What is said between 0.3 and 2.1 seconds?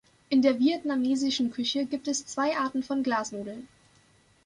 der vietnamesischen Küche gibt